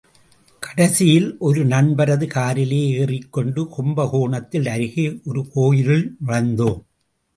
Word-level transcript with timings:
கடைசியில் 0.61 1.37
ஒரு 1.39 1.65
நண்பரது 1.65 2.27
காரிலேயே 2.27 2.87
ஏறிக்கொண்டு 2.97 3.67
கும்பகோணத்தில் 3.67 4.67
அருகே 4.67 5.07
ஒரு 5.23 5.43
கோயிலுள் 5.53 6.05
நுழைந்தோம். 6.25 6.81